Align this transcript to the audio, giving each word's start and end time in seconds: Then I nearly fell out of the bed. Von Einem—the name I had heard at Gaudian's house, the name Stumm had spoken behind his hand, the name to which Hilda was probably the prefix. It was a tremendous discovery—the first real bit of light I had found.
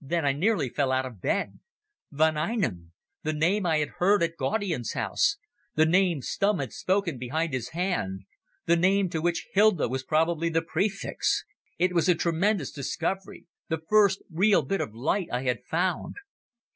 Then 0.00 0.24
I 0.24 0.30
nearly 0.32 0.68
fell 0.68 0.92
out 0.92 1.04
of 1.04 1.14
the 1.14 1.18
bed. 1.18 1.58
Von 2.12 2.36
Einem—the 2.36 3.32
name 3.32 3.66
I 3.66 3.78
had 3.78 3.88
heard 3.98 4.22
at 4.22 4.36
Gaudian's 4.36 4.92
house, 4.92 5.36
the 5.74 5.84
name 5.84 6.22
Stumm 6.22 6.60
had 6.60 6.72
spoken 6.72 7.18
behind 7.18 7.52
his 7.52 7.70
hand, 7.70 8.20
the 8.66 8.76
name 8.76 9.10
to 9.10 9.20
which 9.20 9.48
Hilda 9.52 9.88
was 9.88 10.04
probably 10.04 10.48
the 10.48 10.62
prefix. 10.62 11.44
It 11.76 11.92
was 11.92 12.08
a 12.08 12.14
tremendous 12.14 12.70
discovery—the 12.70 13.80
first 13.88 14.22
real 14.30 14.62
bit 14.62 14.80
of 14.80 14.94
light 14.94 15.26
I 15.32 15.42
had 15.42 15.64
found. 15.64 16.14